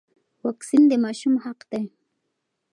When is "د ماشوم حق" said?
0.91-1.59